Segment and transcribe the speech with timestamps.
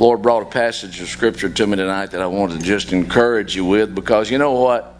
[0.00, 3.54] Lord brought a passage of scripture to me tonight that I wanted to just encourage
[3.54, 4.94] you with because you know what?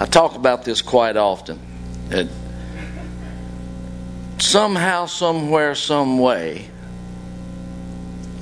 [0.00, 1.60] I talk about this quite often.
[2.08, 2.26] That
[4.38, 6.68] somehow, somewhere, some way,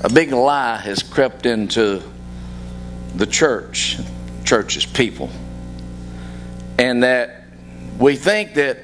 [0.03, 2.03] a big lie has crept into
[3.15, 3.99] the church,
[4.47, 5.29] church's people.
[6.79, 7.45] And that
[7.99, 8.79] we think that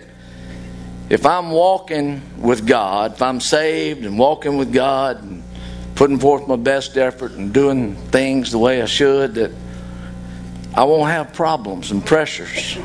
[1.08, 5.43] if I'm walking with God, if I'm saved and walking with God and
[5.94, 9.52] putting forth my best effort and doing things the way I should, that
[10.74, 12.78] I won't have problems and pressures.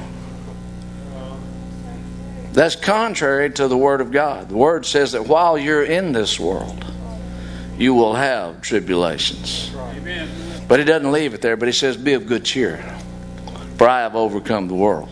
[2.54, 4.50] That's contrary to the Word of God.
[4.50, 6.86] The Word says that while you're in this world,
[7.78, 9.72] you will have tribulations.
[10.68, 12.78] But He doesn't leave it there, but He says, Be of good cheer,
[13.78, 15.10] for I have overcome the world.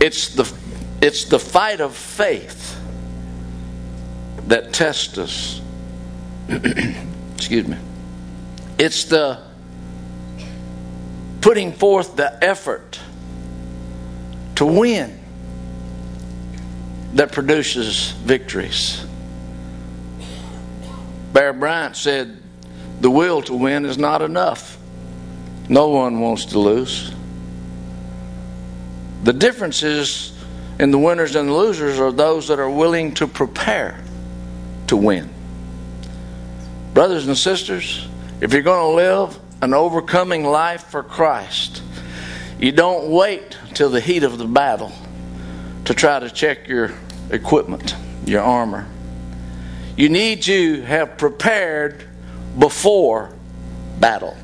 [0.00, 0.52] It's the,
[1.00, 2.78] it's the fight of faith
[4.48, 5.60] that test us.
[6.48, 7.76] Excuse me.
[8.78, 9.42] It's the
[11.40, 12.98] putting forth the effort
[14.56, 15.18] to win
[17.14, 19.04] that produces victories.
[21.32, 22.42] Bear Bryant said,
[23.00, 24.78] The will to win is not enough.
[25.68, 27.12] No one wants to lose.
[29.24, 30.32] The difference is
[30.78, 34.02] in the winners and the losers are those that are willing to prepare
[34.88, 35.28] to win.
[36.94, 38.08] Brothers and sisters,
[38.40, 41.82] if you're going to live an overcoming life for Christ,
[42.58, 44.92] you don't wait till the heat of the battle
[45.84, 46.92] to try to check your
[47.30, 47.94] equipment,
[48.24, 48.86] your armor.
[49.96, 52.04] You need to have prepared
[52.58, 53.32] before
[54.00, 54.36] battle.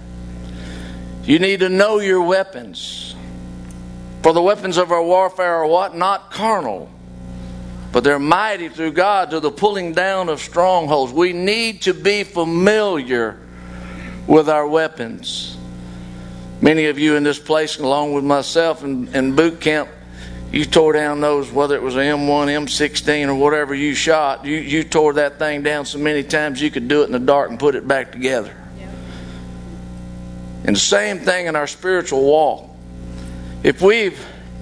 [1.25, 3.15] You need to know your weapons.
[4.23, 5.95] For the weapons of our warfare are what?
[5.95, 6.91] Not carnal,
[7.95, 11.13] but they're mighty through God to the pulling down of strongholds.
[11.13, 13.39] We need to be familiar
[14.27, 15.57] with our weapons.
[16.61, 19.89] Many of you in this place, along with myself in, in boot camp,
[20.51, 24.57] you tore down those, whether it was an M1, M16, or whatever you shot, you,
[24.57, 27.49] you tore that thing down so many times you could do it in the dark
[27.51, 28.53] and put it back together.
[30.65, 32.71] And the same thing in our spiritual walk.
[33.63, 34.19] If we've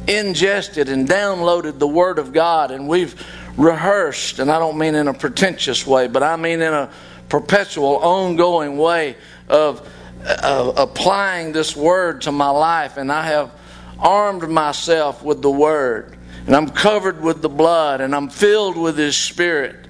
[0.09, 3.15] ingested and downloaded the Word of God and we've
[3.57, 6.91] rehearsed, and I don't mean in a pretentious way, but I mean in a
[7.29, 9.17] perpetual, ongoing way
[9.49, 9.89] of
[10.25, 13.51] uh, applying this Word to my life, and I have
[13.99, 18.97] armed myself with the Word, and I'm covered with the blood, and I'm filled with
[18.97, 19.87] His Spirit,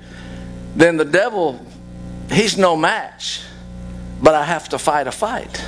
[0.75, 1.65] then the devil,
[2.31, 3.43] he's no match.
[4.23, 5.65] But I have to fight a fight.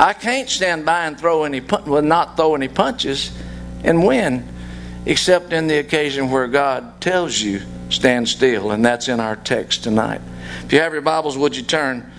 [0.00, 3.36] I can't stand by and throw any well, not throw any punches
[3.84, 4.48] and win,
[5.04, 9.84] except in the occasion where God tells you stand still, and that's in our text
[9.84, 10.22] tonight.
[10.64, 12.10] If you have your Bibles, would you turn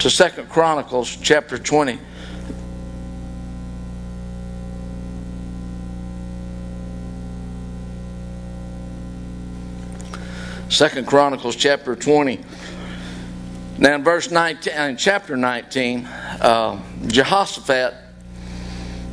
[0.00, 1.98] to Second Chronicles chapter 20?
[10.68, 12.40] Second Chronicles chapter 20.
[13.82, 17.92] Now, in verse 19, in chapter 19, uh, Jehoshaphat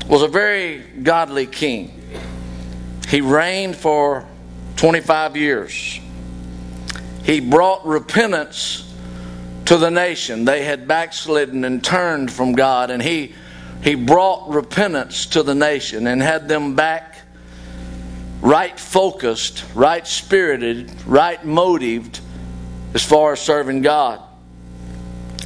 [0.07, 1.99] was a very godly king.
[3.07, 4.27] He reigned for
[4.75, 5.99] 25 years.
[7.23, 8.93] He brought repentance
[9.65, 10.45] to the nation.
[10.45, 13.33] They had backslidden and turned from God, and he,
[13.81, 17.21] he brought repentance to the nation and had them back
[18.39, 22.19] right focused, right spirited, right motived
[22.93, 24.21] as far as serving God.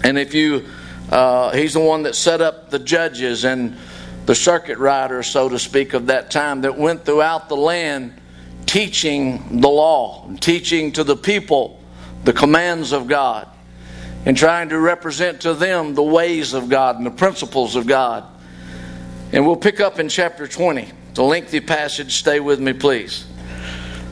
[0.04, 0.66] And if you,
[1.10, 3.78] uh, he's the one that set up the judges and
[4.26, 8.20] the circuit riders, so to speak, of that time that went throughout the land
[8.66, 11.82] teaching the law, teaching to the people
[12.24, 13.48] the commands of God,
[14.26, 18.26] and trying to represent to them the ways of God and the principles of God.
[19.34, 20.90] And we'll pick up in chapter 20.
[21.10, 22.14] It's a lengthy passage.
[22.14, 23.26] Stay with me, please.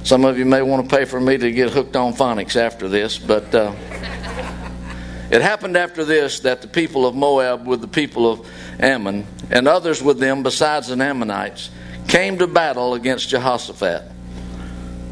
[0.03, 2.87] Some of you may want to pay for me to get hooked on phonics after
[2.87, 3.53] this, but.
[3.53, 3.73] Uh,
[5.31, 8.45] it happened after this that the people of Moab with the people of
[8.79, 11.69] Ammon and others with them besides the Ammonites
[12.09, 14.03] came to battle against Jehoshaphat.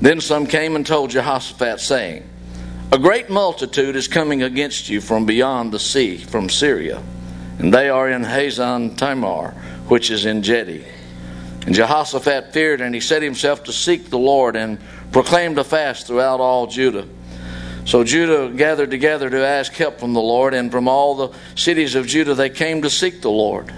[0.01, 2.29] Then some came and told Jehoshaphat, saying,
[2.91, 7.01] A great multitude is coming against you from beyond the sea, from Syria,
[7.57, 9.51] and they are in Hazan Tamar,
[9.87, 10.85] which is En Gedi.
[11.65, 14.79] And Jehoshaphat feared, and he set himself to seek the Lord, and
[15.11, 17.07] proclaimed a fast throughout all Judah.
[17.89, 21.95] So Judah gathered together to ask help from the Lord, and from all the cities
[21.95, 23.73] of Judah they came to seek the Lord.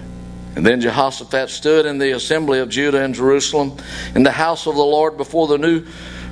[0.54, 3.78] And then Jehoshaphat stood in the assembly of Judah in Jerusalem,
[4.14, 5.86] in the house of the Lord before the new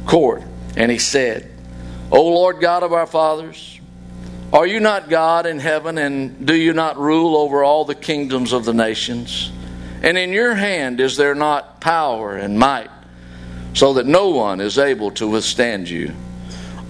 [0.05, 0.43] court,
[0.77, 1.50] and he said,
[2.12, 3.81] O Lord God of our fathers,
[4.53, 8.53] are you not God in heaven, and do you not rule over all the kingdoms
[8.53, 9.50] of the nations?
[10.03, 12.91] And in your hand is there not power and might,
[13.73, 16.15] so that no one is able to withstand you?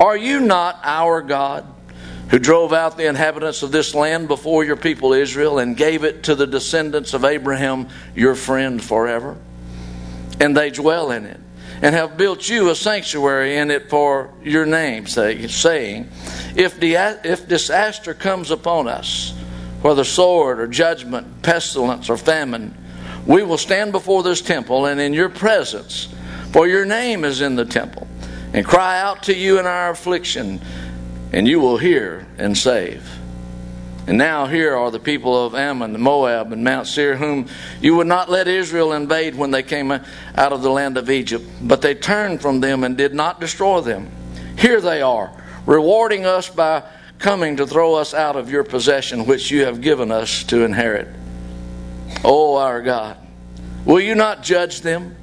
[0.01, 1.67] Are you not our God,
[2.31, 6.23] who drove out the inhabitants of this land before your people Israel and gave it
[6.25, 9.37] to the descendants of Abraham, your friend, forever?
[10.41, 11.39] And they dwell in it
[11.83, 14.67] and have built you a sanctuary in it for your
[15.07, 16.09] sake, saying,
[16.57, 19.35] if, if disaster comes upon us,
[19.83, 22.75] whether sword or judgment, pestilence or famine,
[23.27, 26.09] we will stand before this temple and in your presence,
[26.53, 28.07] for your name is in the temple,
[28.53, 30.61] and cry out to you in our affliction,
[31.33, 33.09] and you will hear and save.
[34.07, 37.47] And now here are the people of Ammon, Moab, and Mount Seir, whom
[37.81, 40.03] you would not let Israel invade when they came out
[40.53, 41.45] of the land of Egypt.
[41.63, 44.11] But they turned from them and did not destroy them.
[44.59, 45.33] Here they are,
[45.65, 46.83] rewarding us by
[47.21, 51.07] coming to throw us out of your possession, which you have given us to inherit.
[52.25, 53.17] O oh, our God,
[53.85, 55.15] will you not judge them?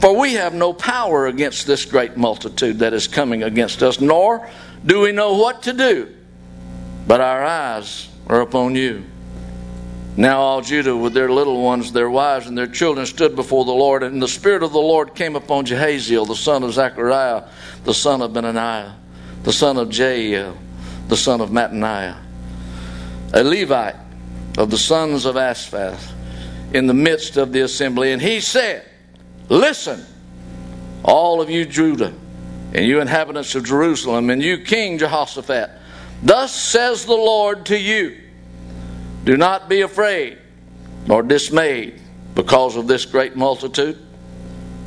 [0.00, 4.48] For we have no power against this great multitude that is coming against us, nor
[4.84, 6.16] do we know what to do
[7.06, 9.04] but our eyes are upon you.
[10.16, 13.72] Now all Judah with their little ones, their wives, and their children stood before the
[13.72, 17.44] Lord, and the Spirit of the Lord came upon Jehaziel, the son of Zechariah,
[17.84, 18.94] the son of Benaniah,
[19.42, 20.56] the son of Jael,
[21.08, 22.16] the son of Mattaniah,
[23.34, 23.96] a Levite
[24.56, 26.12] of the sons of Asaph,
[26.72, 28.12] in the midst of the assembly.
[28.12, 28.88] And he said,
[29.48, 30.04] Listen,
[31.04, 32.12] all of you Judah,
[32.72, 35.70] and you inhabitants of Jerusalem, and you King Jehoshaphat,
[36.22, 38.16] Thus says the Lord to you
[39.24, 40.38] Do not be afraid
[41.06, 42.00] nor dismayed
[42.34, 43.98] because of this great multitude,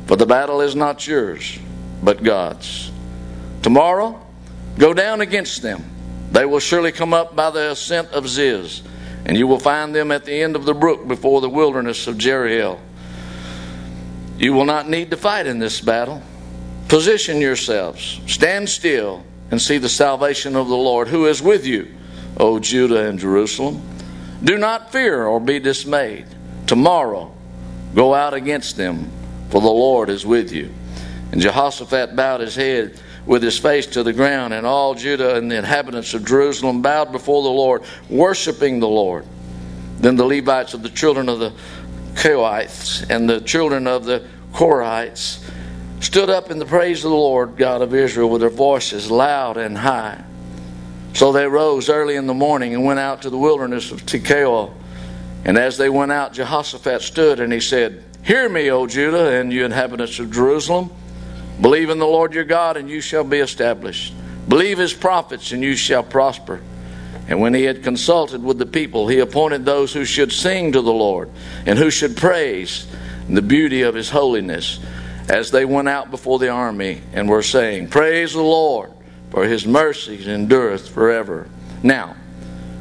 [0.06, 1.58] for the battle is not yours,
[2.02, 2.92] but God's.
[3.62, 4.20] Tomorrow,
[4.78, 5.82] go down against them.
[6.30, 8.82] They will surely come up by the ascent of Ziz,
[9.24, 12.16] and you will find them at the end of the brook before the wilderness of
[12.16, 12.78] Jeruel.
[14.40, 16.22] You will not need to fight in this battle.
[16.88, 21.94] Position yourselves, stand still and see the salvation of the Lord who is with you,
[22.38, 23.82] O Judah and Jerusalem.
[24.42, 26.24] Do not fear or be dismayed.
[26.66, 27.34] Tomorrow
[27.94, 29.10] go out against them,
[29.50, 30.72] for the Lord is with you.
[31.32, 35.50] And Jehoshaphat bowed his head with his face to the ground, and all Judah and
[35.50, 39.26] the inhabitants of Jerusalem bowed before the Lord, worshiping the Lord.
[39.98, 41.52] Then the Levites of the children of the
[42.20, 45.42] Kohathites and the children of the Korahites
[46.00, 49.56] stood up in the praise of the Lord God of Israel with their voices loud
[49.56, 50.22] and high.
[51.14, 54.70] So they rose early in the morning and went out to the wilderness of Tekoa.
[55.46, 59.50] And as they went out, Jehoshaphat stood and he said, Hear me, O Judah, and
[59.50, 60.90] you inhabitants of Jerusalem.
[61.60, 64.14] Believe in the Lord your God, and you shall be established.
[64.46, 66.60] Believe his prophets, and you shall prosper.
[67.30, 70.82] And when he had consulted with the people, he appointed those who should sing to
[70.82, 71.30] the Lord,
[71.64, 72.88] and who should praise
[73.28, 74.80] the beauty of his holiness
[75.28, 78.90] as they went out before the army and were saying, Praise the Lord,
[79.30, 81.48] for his mercies endureth forever.
[81.84, 82.16] Now,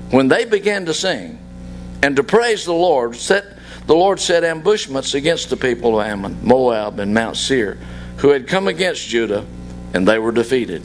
[0.09, 1.37] when they began to sing
[2.01, 3.45] and to praise the Lord, set,
[3.85, 7.77] the Lord set ambushments against the people of Ammon, Moab, and Mount Seir,
[8.17, 9.45] who had come against Judah,
[9.93, 10.81] and they were defeated.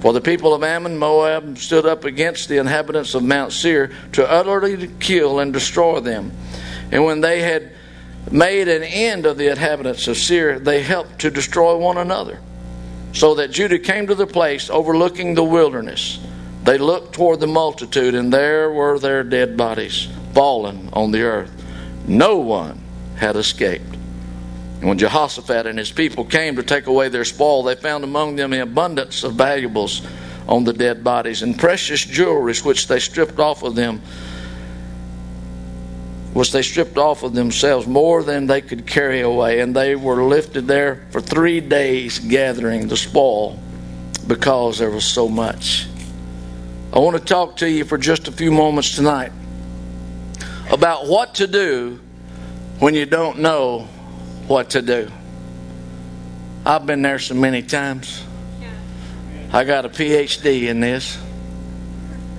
[0.00, 4.30] For the people of Ammon, Moab stood up against the inhabitants of Mount Seir to
[4.30, 6.32] utterly kill and destroy them.
[6.92, 7.72] And when they had
[8.30, 12.40] made an end of the inhabitants of Seir, they helped to destroy one another.
[13.12, 16.18] So that Judah came to the place overlooking the wilderness.
[16.64, 21.50] They looked toward the multitude, and there were their dead bodies fallen on the earth.
[22.06, 22.80] No one
[23.16, 23.95] had escaped.
[24.80, 28.36] And when Jehoshaphat and his people came to take away their spoil, they found among
[28.36, 30.02] them an abundance of valuables
[30.48, 34.00] on the dead bodies and precious jewelries which they stripped off of them
[36.36, 40.22] which they stripped off of themselves more than they could carry away, and they were
[40.22, 43.58] lifted there for three days gathering the spoil
[44.26, 45.86] because there was so much.
[46.92, 49.32] I want to talk to you for just a few moments tonight
[50.70, 52.00] about what to do
[52.80, 53.88] when you don't know
[54.46, 55.10] what to do.
[56.64, 58.22] I've been there so many times.
[59.52, 61.18] I got a PhD in this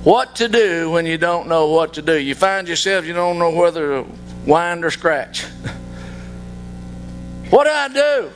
[0.07, 2.17] what to do when you don't know what to do.
[2.17, 4.05] You find yourself, you don't know whether to
[4.45, 5.43] wind or scratch.
[7.49, 8.31] what do I do?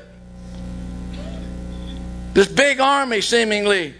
[2.33, 3.93] This big army, seemingly,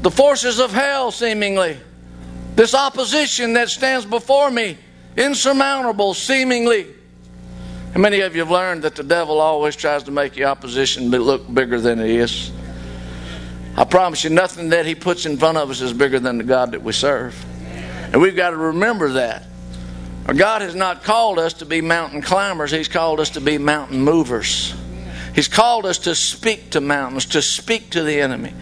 [0.00, 1.76] the forces of hell, seemingly,
[2.56, 4.78] this opposition that stands before me,
[5.14, 6.86] insurmountable, seemingly.
[7.92, 11.10] How many of you have learned that the devil always tries to make your opposition
[11.10, 12.50] look bigger than it is?
[13.76, 16.44] I promise you, nothing that He puts in front of us is bigger than the
[16.44, 17.34] God that we serve.
[18.10, 19.44] And we've got to remember that.
[20.34, 24.00] God has not called us to be mountain climbers, He's called us to be mountain
[24.00, 24.74] movers.
[25.34, 28.54] He's called us to speak to mountains, to speak to the enemy.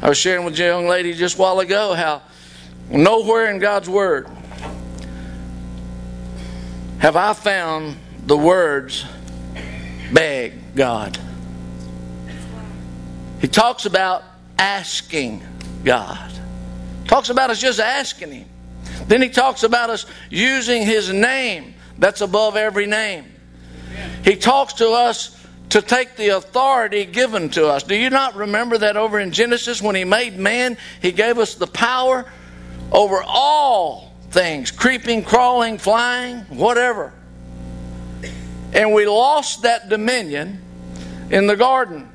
[0.00, 2.22] I was sharing with a young lady just a while ago how
[2.88, 4.28] nowhere in God's Word
[7.00, 9.04] have I found the words,
[10.12, 11.18] beg God.
[13.40, 14.22] He talks about
[14.58, 15.42] asking
[15.84, 16.32] God.
[17.06, 18.48] Talks about us just asking Him.
[19.08, 23.24] Then he talks about us using his name that's above every name.
[24.24, 25.38] He talks to us
[25.70, 27.82] to take the authority given to us.
[27.82, 31.54] Do you not remember that over in Genesis when he made man, he gave us
[31.54, 32.24] the power
[32.90, 37.12] over all things creeping, crawling, flying, whatever.
[38.72, 40.60] And we lost that dominion
[41.30, 42.10] in the garden,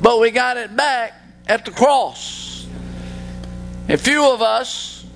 [0.00, 1.14] but we got it back
[1.46, 2.66] at the cross.
[3.88, 5.06] A few of us,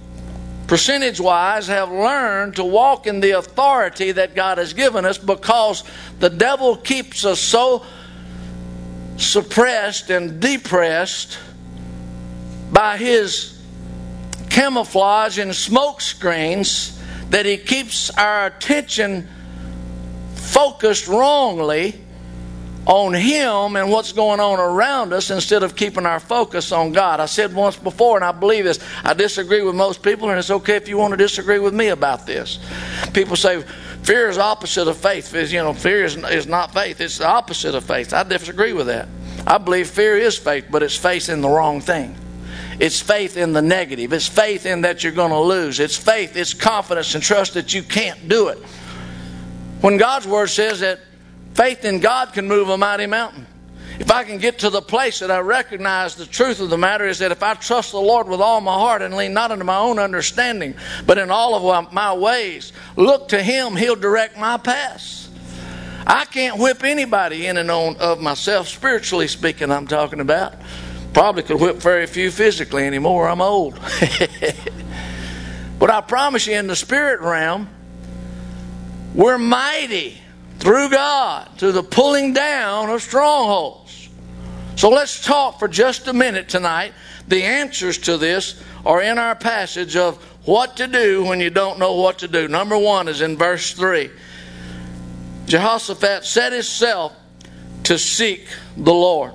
[0.66, 5.84] percentage wise, have learned to walk in the authority that God has given us because
[6.18, 7.84] the devil keeps us so
[9.16, 11.38] suppressed and depressed
[12.72, 13.60] by his
[14.48, 16.98] camouflage and smoke screens
[17.30, 19.28] that he keeps our attention
[20.50, 21.94] focused wrongly
[22.86, 27.20] on Him and what's going on around us instead of keeping our focus on God.
[27.20, 30.50] I said once before, and I believe this, I disagree with most people, and it's
[30.50, 32.58] okay if you want to disagree with me about this.
[33.12, 33.62] People say,
[34.02, 35.32] fear is opposite of faith.
[35.34, 38.12] You know, fear is, is not faith, it's the opposite of faith.
[38.12, 39.08] I disagree with that.
[39.46, 42.16] I believe fear is faith, but it's faith in the wrong thing.
[42.80, 44.12] It's faith in the negative.
[44.12, 45.80] It's faith in that you're going to lose.
[45.80, 48.58] It's faith, it's confidence and trust that you can't do it.
[49.80, 51.00] When God's Word says that
[51.54, 53.46] faith in God can move a mighty mountain.
[53.98, 57.06] If I can get to the place that I recognize the truth of the matter
[57.06, 59.64] is that if I trust the Lord with all my heart and lean not unto
[59.64, 60.74] my own understanding,
[61.06, 65.28] but in all of my ways, look to Him, He'll direct my paths.
[66.06, 70.54] I can't whip anybody in and on of myself, spiritually speaking, I'm talking about.
[71.12, 73.28] Probably could whip very few physically anymore.
[73.28, 73.74] I'm old.
[75.78, 77.68] but I promise you, in the spirit realm,
[79.14, 80.18] we're mighty
[80.58, 84.08] through God to the pulling down of strongholds.
[84.76, 86.92] So let's talk for just a minute tonight.
[87.28, 91.78] The answers to this are in our passage of what to do when you don't
[91.78, 92.48] know what to do.
[92.48, 94.10] Number one is in verse 3.
[95.46, 97.14] Jehoshaphat set himself
[97.84, 99.32] to seek the Lord.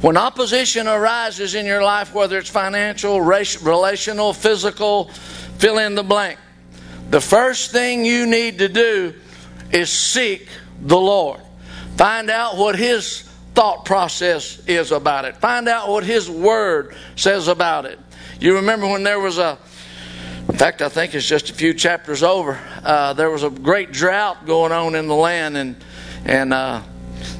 [0.00, 5.08] When opposition arises in your life, whether it's financial, relational, physical,
[5.58, 6.38] fill in the blank,
[7.10, 9.14] the first thing you need to do
[9.72, 10.48] is seek
[10.80, 11.40] the Lord.
[11.96, 13.22] Find out what His
[13.54, 15.36] thought process is about it.
[15.36, 17.98] Find out what His Word says about it.
[18.38, 19.58] You remember when there was a,
[20.48, 23.92] in fact, I think it's just a few chapters over, uh, there was a great
[23.92, 25.76] drought going on in the land, and,
[26.24, 26.80] and uh,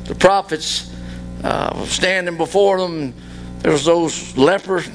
[0.04, 0.92] the prophets
[1.44, 3.14] uh, standing before them.
[3.60, 4.88] There was those lepers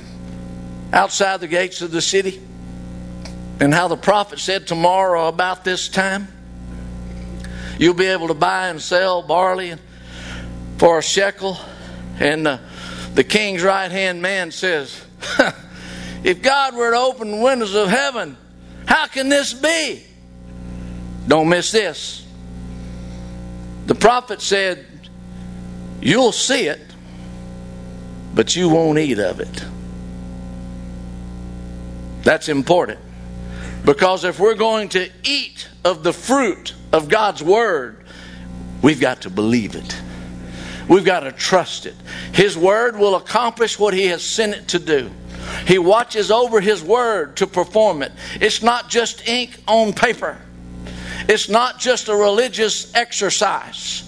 [0.91, 2.41] outside the gates of the city
[3.59, 6.27] and how the prophet said tomorrow about this time
[7.79, 9.75] you'll be able to buy and sell barley
[10.77, 11.57] for a shekel.
[12.19, 12.59] And the,
[13.13, 15.03] the king's right hand man says
[16.23, 18.37] if god were to open the windows of heaven
[18.85, 20.03] how can this be?
[21.27, 22.23] Don't miss this.
[23.87, 24.85] The prophet said
[26.01, 26.81] you'll see it
[28.35, 29.65] but you won't eat of it.
[32.23, 32.99] That's important
[33.85, 38.05] because if we're going to eat of the fruit of God's Word,
[38.81, 39.95] we've got to believe it.
[40.87, 41.95] We've got to trust it.
[42.33, 45.11] His Word will accomplish what He has sent it to do.
[45.67, 48.11] He watches over His Word to perform it.
[48.41, 50.37] It's not just ink on paper,
[51.29, 54.01] it's not just a religious exercise.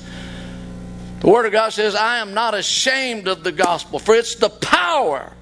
[1.20, 4.50] The Word of God says, I am not ashamed of the gospel, for it's the
[4.50, 5.34] power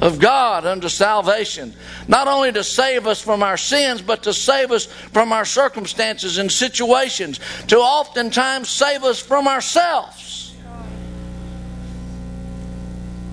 [0.00, 1.74] of God unto salvation.
[2.06, 6.38] Not only to save us from our sins, but to save us from our circumstances
[6.38, 7.40] and situations.
[7.68, 10.54] To oftentimes save us from ourselves.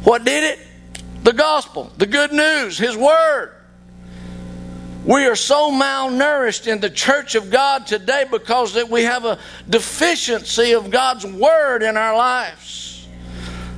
[0.04, 0.60] What did it?
[1.24, 3.56] The gospel, the good news, His Word.
[5.06, 9.38] We are so malnourished in the church of God today because that we have a
[9.70, 13.06] deficiency of God's Word in our lives.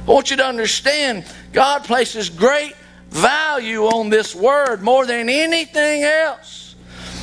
[0.07, 1.25] I want you to understand
[1.55, 2.75] God places great
[3.09, 6.75] value on this word more than anything else.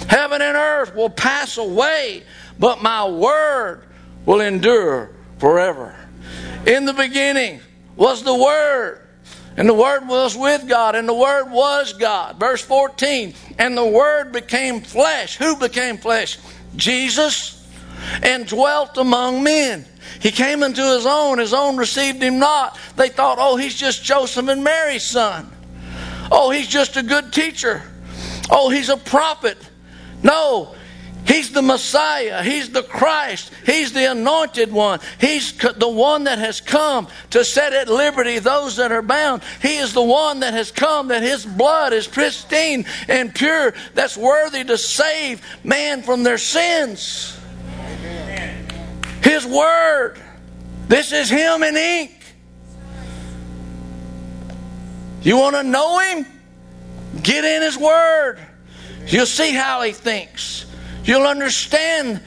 [0.09, 2.23] Heaven and earth will pass away,
[2.59, 3.85] but my word
[4.25, 5.95] will endure forever.
[6.67, 7.61] In the beginning
[7.97, 9.01] was the Word.
[9.57, 12.41] And the Word was with God, and the Word was God.
[12.41, 15.37] Verse 14, and the Word became flesh.
[15.37, 16.39] Who became flesh?
[16.75, 17.62] Jesus,
[18.23, 19.85] and dwelt among men.
[20.21, 22.79] He came into his own, his own received him not.
[22.97, 25.51] They thought, oh, he's just Joseph and Mary's son.
[26.31, 27.83] Oh, he's just a good teacher.
[28.51, 29.59] Oh, he's a prophet.
[30.23, 30.75] No,
[31.25, 32.43] He's the Messiah.
[32.43, 33.53] He's the Christ.
[33.65, 35.01] He's the anointed one.
[35.21, 39.43] He's the one that has come to set at liberty those that are bound.
[39.61, 44.17] He is the one that has come that his blood is pristine and pure, that's
[44.17, 47.39] worthy to save man from their sins.
[49.23, 50.21] His word.
[50.89, 52.13] This is him in ink.
[55.23, 56.27] You want to know him?
[57.23, 58.39] Get in his word.
[59.07, 60.67] You'll see how he thinks.
[61.05, 62.21] You'll understand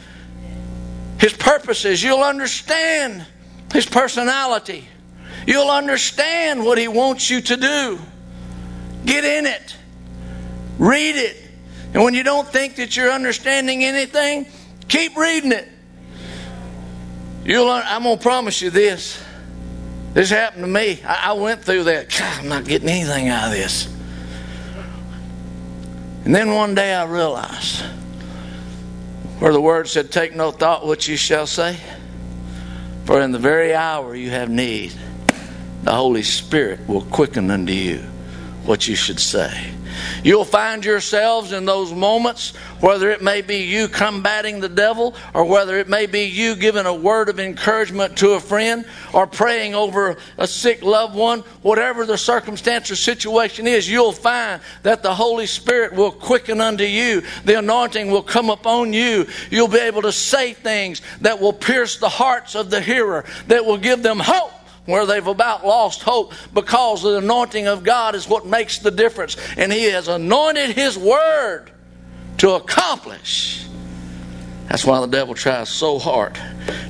[1.19, 2.01] his purposes.
[2.01, 3.25] You'll understand
[3.73, 4.87] his personality.
[5.45, 7.99] You'll understand what he wants you to do.
[9.05, 9.75] Get in it.
[10.79, 11.37] Read it.
[11.93, 14.47] And when you don't think that you're understanding anything,
[14.87, 15.69] keep reading it.
[17.45, 19.23] You'll, I'm going to promise you this.
[20.13, 21.01] This happened to me.
[21.05, 22.09] I, I went through that.
[22.09, 23.87] God, I'm not getting anything out of this.
[26.25, 27.83] And then one day I realized
[29.37, 31.77] where the word said, Take no thought what you shall say,
[33.05, 34.93] for in the very hour you have need,
[35.83, 37.99] the Holy Spirit will quicken unto you
[38.65, 39.71] what you should say.
[40.23, 45.45] You'll find yourselves in those moments, whether it may be you combating the devil, or
[45.45, 49.75] whether it may be you giving a word of encouragement to a friend, or praying
[49.75, 55.13] over a sick loved one, whatever the circumstance or situation is, you'll find that the
[55.13, 57.21] Holy Spirit will quicken unto you.
[57.43, 59.27] The anointing will come upon you.
[59.49, 63.65] You'll be able to say things that will pierce the hearts of the hearer, that
[63.65, 64.51] will give them hope
[64.85, 69.37] where they've about lost hope because the anointing of God is what makes the difference.
[69.57, 71.71] And He has anointed His Word
[72.37, 73.65] to accomplish.
[74.67, 76.39] That's why the devil tries so hard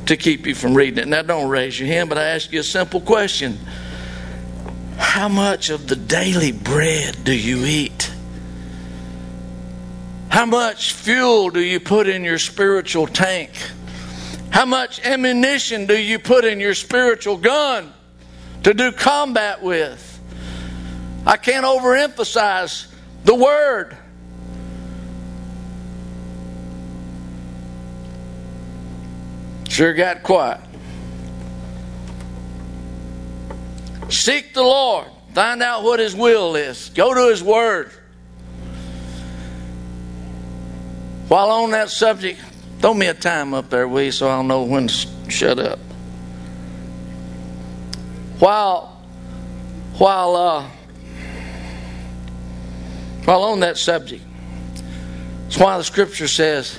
[0.06, 1.08] to keep you from reading it.
[1.08, 3.60] Now, don't raise your hand, but I ask you a simple question
[4.98, 8.12] How much of the daily bread do you eat?
[10.30, 13.52] How much fuel do you put in your spiritual tank?
[14.56, 17.91] How much ammunition do you put in your spiritual gun
[18.63, 20.22] to do combat with?
[21.26, 22.88] I can't overemphasize
[23.26, 23.98] the word.
[29.68, 30.62] Sure got quiet.
[34.08, 35.08] Seek the Lord.
[35.34, 36.91] Find out what His will is.
[36.96, 37.91] Go to His Word.
[41.28, 42.39] While on that subject,
[42.86, 45.80] Throw me a time up there, you, so I'll know when to shut up.
[48.38, 49.02] While,
[49.98, 50.69] while, uh,
[53.24, 54.24] while on that subject,
[55.48, 56.78] it's why the scripture says,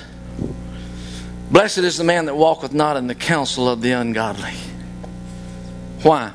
[1.51, 4.53] Blessed is the man that walketh not in the counsel of the ungodly.
[6.03, 6.31] Why?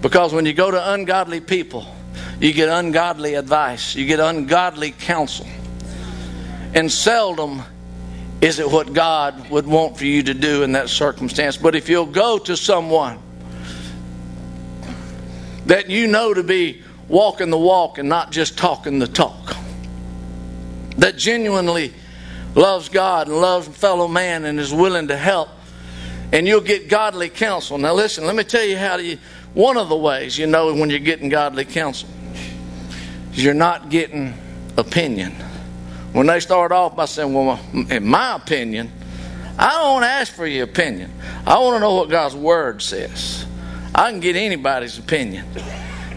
[0.00, 1.92] Because when you go to ungodly people,
[2.38, 5.48] you get ungodly advice, you get ungodly counsel.
[6.72, 7.64] And seldom
[8.40, 11.56] is it what God would want for you to do in that circumstance?
[11.56, 13.18] But if you'll go to someone
[15.66, 19.56] that you know to be walking the walk and not just talking the talk,
[20.98, 21.92] that genuinely
[22.54, 25.48] loves God and loves fellow man and is willing to help,
[26.32, 27.78] and you'll get godly counsel.
[27.78, 28.96] Now, listen, let me tell you how.
[28.96, 29.18] You,
[29.54, 32.08] one of the ways you know when you're getting godly counsel
[33.32, 34.34] is you're not getting
[34.76, 35.34] opinion.
[36.14, 37.58] When they start off by saying, Well,
[37.90, 38.92] in my opinion,
[39.58, 41.10] I don't ask for your opinion.
[41.44, 43.44] I want to know what God's Word says.
[43.92, 45.44] I can get anybody's opinion.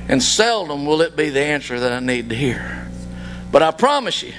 [0.07, 2.87] And seldom will it be the answer that I need to hear.
[3.51, 4.33] But I promise you,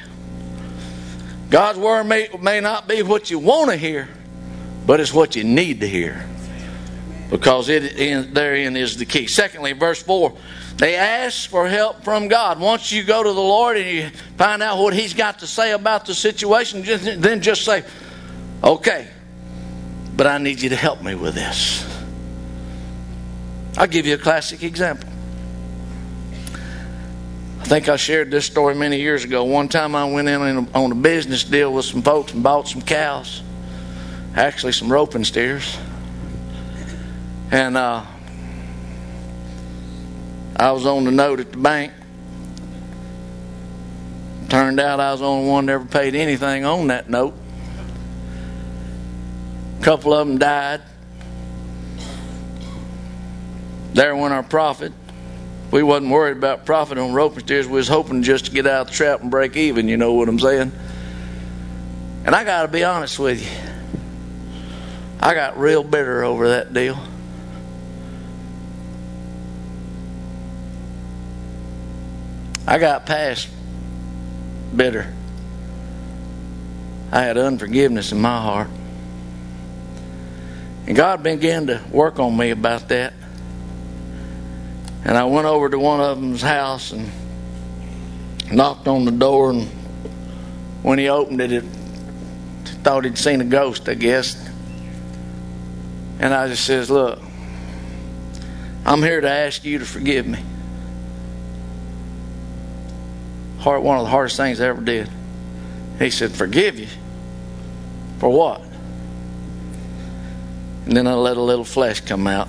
[1.51, 4.09] God's Word may, may not be what you want to hear,
[4.87, 6.25] but it's what you need to hear.
[7.31, 9.27] Because it, therein is the key.
[9.27, 10.37] Secondly, verse 4
[10.79, 12.61] they ask for help from God.
[12.61, 15.73] Once you go to the Lord and you find out what He's got to say
[15.73, 16.83] about the situation,
[17.21, 17.85] then just say,
[18.63, 19.09] okay,
[20.17, 21.85] but I need you to help me with this.
[23.77, 25.09] I'll give you a classic example.
[27.61, 29.45] I think I shared this story many years ago.
[29.45, 32.83] One time I went in on a business deal with some folks and bought some
[32.83, 33.43] cows,
[34.35, 35.77] actually, some roping steers.
[37.51, 38.05] And uh,
[40.59, 41.93] I was on the note at the bank.
[44.49, 47.35] Turned out I was the only one that ever paid anything on that note.
[49.79, 50.81] A couple of them died.
[53.93, 54.93] There went our profit.
[55.71, 57.67] We wasn't worried about profit on roping steers.
[57.67, 59.87] We was hoping just to get out of the trap and break even.
[59.87, 60.73] You know what I'm saying?
[62.25, 63.71] And I got to be honest with you.
[65.21, 66.99] I got real bitter over that deal.
[72.69, 73.49] I got past
[74.77, 75.11] bitter.
[77.11, 78.69] I had unforgiveness in my heart.
[80.87, 83.15] And God began to work on me about that.
[85.03, 87.11] And I went over to one of them's house and
[88.53, 89.53] knocked on the door.
[89.53, 89.67] And
[90.83, 91.65] when he opened it, it
[92.85, 94.37] thought he'd seen a ghost, I guess.
[96.19, 97.19] And I just says, Look,
[98.85, 100.45] I'm here to ask you to forgive me.
[103.59, 105.09] Hard, one of the hardest things I ever did.
[105.99, 106.89] He said, Forgive you?
[108.19, 108.63] For what?
[110.87, 112.49] And then I let a little flesh come out.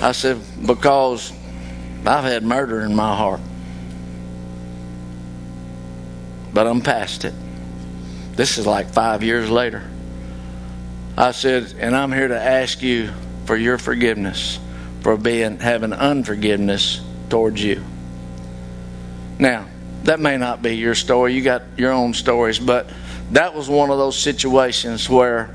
[0.00, 1.32] I said, Because
[2.06, 3.40] I've had murder in my heart.
[6.54, 7.34] But I'm past it.
[8.34, 9.88] This is like five years later.
[11.16, 13.12] I said, and I'm here to ask you
[13.44, 14.58] for your forgiveness
[15.02, 17.84] for being having unforgiveness towards you.
[19.42, 19.66] Now,
[20.04, 21.34] that may not be your story.
[21.34, 22.88] You got your own stories, but
[23.32, 25.52] that was one of those situations where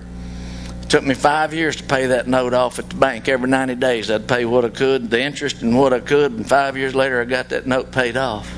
[0.82, 3.30] it took me five years to pay that note off at the bank.
[3.30, 6.46] Every 90 days, I'd pay what I could, the interest and what I could, and
[6.46, 8.54] five years later, I got that note paid off.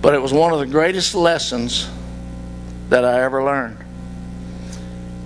[0.00, 1.90] But it was one of the greatest lessons
[2.88, 3.84] that I ever learned.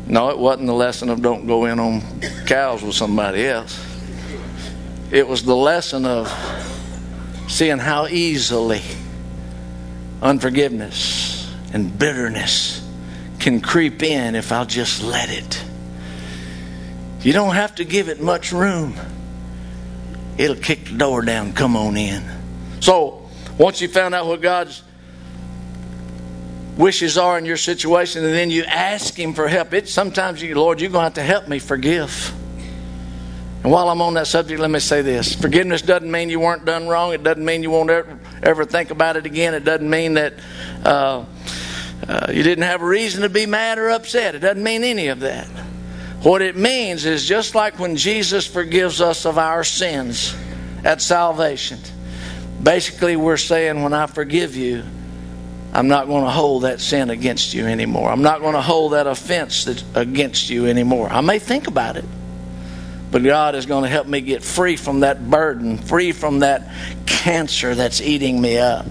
[0.08, 2.02] No, it wasn't the lesson of don't go in on
[2.46, 3.80] cows with somebody else.
[5.12, 6.26] It was the lesson of
[7.52, 8.80] seeing how easily
[10.22, 12.82] unforgiveness and bitterness
[13.40, 15.62] can creep in if I'll just let it.
[17.20, 18.94] You don't have to give it much room.
[20.38, 21.52] It'll kick the door down.
[21.52, 22.24] Come on in.
[22.80, 24.82] So, once you found out what God's
[26.78, 30.54] wishes are in your situation, and then you ask Him for help, it sometimes you,
[30.54, 32.34] Lord, you're going to have to help me forgive.
[33.62, 36.64] And while I'm on that subject, let me say this forgiveness doesn't mean you weren't
[36.64, 37.12] done wrong.
[37.12, 39.54] It doesn't mean you won't ever, ever think about it again.
[39.54, 40.34] It doesn't mean that
[40.84, 41.24] uh,
[42.08, 44.34] uh, you didn't have a reason to be mad or upset.
[44.34, 45.46] It doesn't mean any of that.
[46.22, 50.34] What it means is just like when Jesus forgives us of our sins
[50.84, 51.78] at salvation,
[52.62, 54.84] basically we're saying, when I forgive you,
[55.72, 58.10] I'm not going to hold that sin against you anymore.
[58.10, 61.08] I'm not going to hold that offense against you anymore.
[61.08, 62.04] I may think about it,
[63.12, 66.72] but God is going to help me get free from that burden, free from that
[67.06, 68.86] cancer that's eating me up.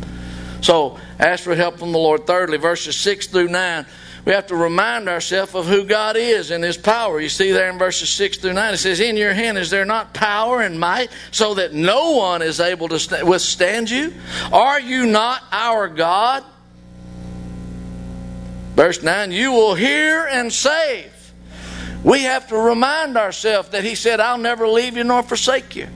[0.61, 2.27] So ask for help from the Lord.
[2.27, 3.85] Thirdly, verses 6 through 9,
[4.23, 7.19] we have to remind ourselves of who God is and His power.
[7.19, 9.85] You see there in verses 6 through 9, it says, In your hand is there
[9.85, 14.13] not power and might, so that no one is able to withstand you?
[14.53, 16.43] Are you not our God?
[18.75, 21.11] Verse 9, You will hear and save.
[22.03, 25.87] We have to remind ourselves that He said, I'll never leave you nor forsake you.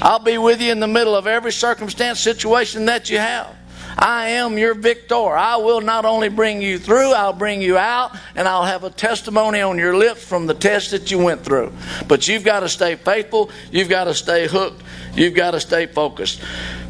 [0.00, 3.54] I'll be with you in the middle of every circumstance, situation that you have.
[3.98, 5.36] I am your victor.
[5.36, 8.90] I will not only bring you through, I'll bring you out, and I'll have a
[8.90, 11.72] testimony on your lips from the test that you went through.
[12.06, 13.50] But you've got to stay faithful.
[13.72, 14.82] You've got to stay hooked.
[15.14, 16.40] You've got to stay focused.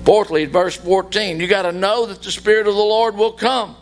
[0.05, 3.75] Fourthly, verse 14, you got to know that the Spirit of the Lord will come.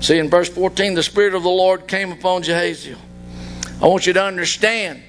[0.00, 2.98] See, in verse 14, the Spirit of the Lord came upon Jehaziel.
[3.82, 5.02] I want you to understand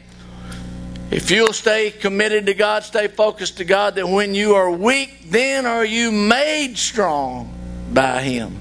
[1.12, 5.30] if you'll stay committed to God, stay focused to God, that when you are weak,
[5.30, 7.54] then are you made strong
[7.94, 8.58] by Him.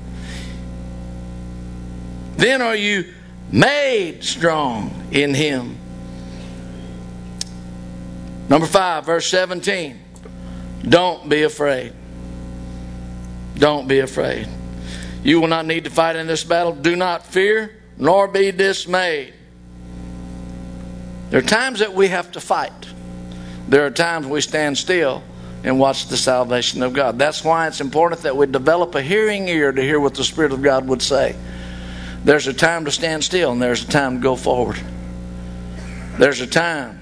[2.36, 3.14] Then are you
[3.52, 5.76] made strong in Him.
[8.48, 10.00] Number five, verse 17.
[10.82, 11.92] Don't be afraid.
[13.56, 14.48] Don't be afraid.
[15.22, 16.72] You will not need to fight in this battle.
[16.72, 19.34] Do not fear, nor be dismayed.
[21.30, 22.72] There are times that we have to fight.
[23.68, 25.22] There are times we stand still
[25.62, 27.18] and watch the salvation of God.
[27.18, 30.52] That's why it's important that we develop a hearing ear to hear what the Spirit
[30.52, 31.36] of God would say.
[32.24, 34.80] There's a time to stand still and there's a time to go forward.
[36.18, 37.00] There's a time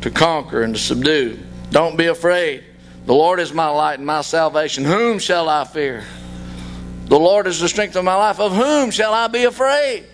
[0.00, 1.38] to conquer and to subdue.
[1.70, 2.64] Don't be afraid.
[3.04, 4.84] The Lord is my light and my salvation.
[4.84, 6.04] Whom shall I fear?
[7.06, 8.40] The Lord is the strength of my life.
[8.40, 10.06] Of whom shall I be afraid?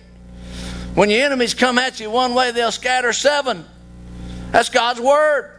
[0.95, 3.65] When your enemies come at you one way, they'll scatter seven.
[4.51, 5.49] That's God's word.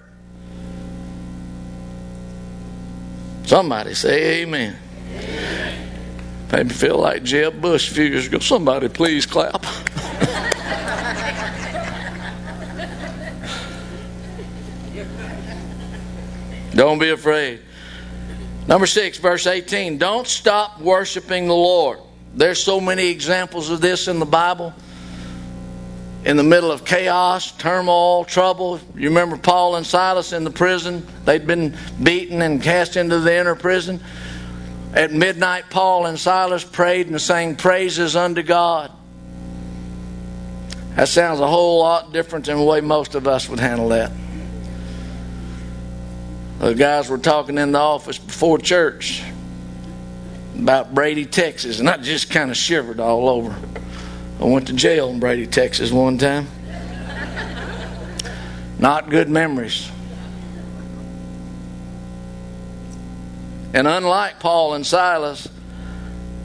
[3.44, 4.76] Somebody say amen.
[6.52, 8.38] Made me feel like Jeb Bush a few years ago.
[8.38, 9.62] Somebody please clap.
[16.74, 17.60] Don't be afraid.
[18.68, 19.98] Number six, verse 18.
[19.98, 21.98] Don't stop worshiping the Lord.
[22.34, 24.72] There's so many examples of this in the Bible.
[26.24, 28.80] In the middle of chaos, turmoil, trouble.
[28.96, 31.06] You remember Paul and Silas in the prison?
[31.26, 34.00] They'd been beaten and cast into the inner prison.
[34.94, 38.90] At midnight, Paul and Silas prayed and sang praises unto God.
[40.96, 44.12] That sounds a whole lot different than the way most of us would handle that.
[46.60, 49.22] The guys were talking in the office before church
[50.56, 53.54] about Brady, Texas, and I just kind of shivered all over.
[54.40, 56.48] I went to jail in Brady, Texas one time.
[58.78, 59.90] Not good memories.
[63.72, 65.48] And unlike Paul and Silas,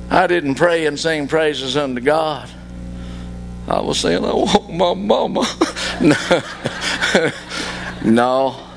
[0.10, 2.50] I didn't pray and sing praises unto God.
[3.68, 5.46] I was saying, I want my mama.
[8.04, 8.69] no.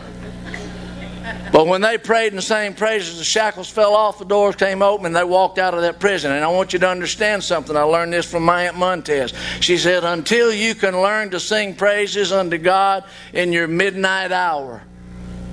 [1.53, 5.05] But when they prayed and sang praises, the shackles fell off, the doors came open,
[5.05, 6.33] and they walked out of that prison.
[6.33, 7.77] And I want you to understand something.
[7.77, 9.35] I learned this from my Aunt Montez.
[9.61, 14.83] She said, Until you can learn to sing praises unto God in your midnight hour,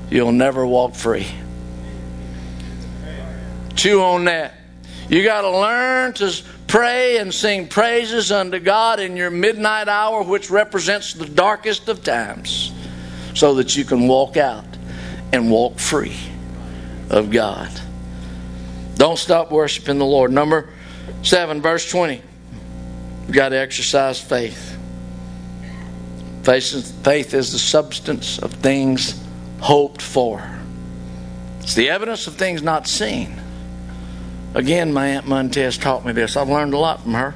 [0.09, 1.27] you'll never walk free.
[3.75, 4.53] Chew on that.
[5.09, 10.23] You got to learn to pray and sing praises unto God in your midnight hour,
[10.23, 12.71] which represents the darkest of times,
[13.33, 14.68] so that you can walk out
[15.31, 16.17] and walk free
[17.09, 17.69] of God.
[18.95, 20.31] Don't stop worshiping the Lord.
[20.31, 20.69] Number
[21.23, 22.21] 7, verse 20.
[23.25, 24.77] You've got to exercise faith.
[26.43, 29.23] Faith is the substance of things
[29.59, 30.57] hoped for,
[31.61, 33.39] it's the evidence of things not seen.
[34.55, 36.35] Again, my Aunt Montez taught me this.
[36.35, 37.35] I've learned a lot from her.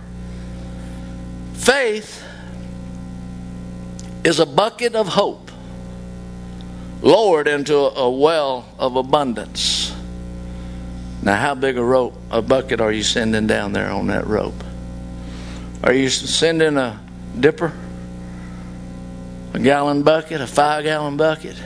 [1.53, 2.23] Faith
[4.23, 5.42] is a bucket of hope
[7.03, 9.93] lowered into a well of abundance.
[11.21, 14.63] Now, how big a rope, a bucket are you sending down there on that rope?
[15.83, 16.99] Are you sending a
[17.39, 17.73] dipper?
[19.53, 20.41] A gallon bucket?
[20.41, 21.57] A five gallon bucket?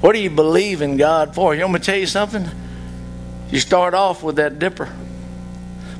[0.00, 1.54] What do you believe in God for?
[1.54, 2.46] You want me to tell you something?
[3.50, 4.92] You start off with that dipper.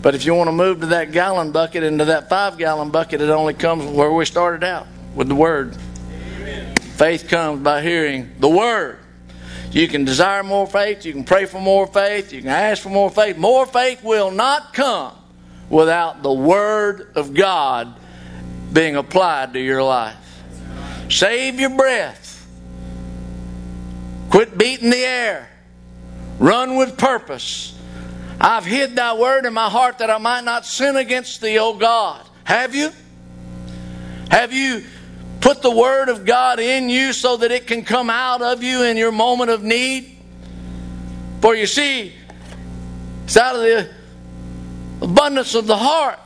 [0.02, 3.20] But if you want to move to that gallon bucket into that five gallon bucket,
[3.20, 5.76] it only comes where we started out with the Word.
[6.96, 8.98] Faith comes by hearing the Word.
[9.72, 11.04] You can desire more faith.
[11.04, 12.32] You can pray for more faith.
[12.32, 13.36] You can ask for more faith.
[13.36, 15.12] More faith will not come
[15.68, 17.98] without the Word of God
[18.72, 20.16] being applied to your life.
[21.10, 22.46] Save your breath.
[24.30, 25.48] Quit beating the air.
[26.38, 27.76] Run with purpose.
[28.40, 31.74] I've hid thy word in my heart that I might not sin against thee, O
[31.74, 32.24] God.
[32.44, 32.90] Have you?
[34.30, 34.84] Have you
[35.44, 38.82] put the Word of God in you so that it can come out of you
[38.82, 40.16] in your moment of need?
[41.42, 42.14] For you see,
[43.24, 43.90] it's out of the
[45.02, 46.18] abundance of the heart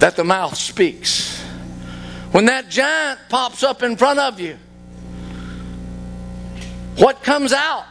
[0.00, 1.40] that the mouth speaks.
[2.32, 4.58] When that giant pops up in front of you,
[6.98, 7.86] what comes out?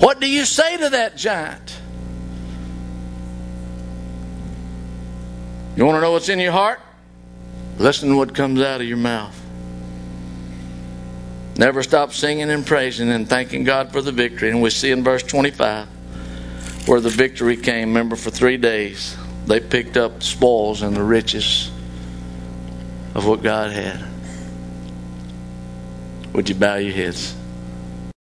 [0.00, 1.80] What do you say to that giant?
[5.76, 6.80] You want to know what's in your heart?
[7.78, 9.38] Listen to what comes out of your mouth.
[11.56, 14.50] Never stop singing and praising and thanking God for the victory.
[14.50, 15.88] And we see in verse 25
[16.86, 17.88] where the victory came.
[17.88, 21.70] Remember, for three days they picked up spoils and the riches
[23.14, 24.04] of what God had.
[26.32, 27.37] Would you bow your heads?